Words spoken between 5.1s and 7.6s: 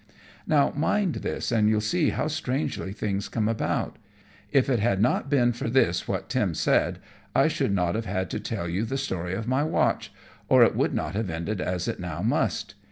been for this what Tim said, I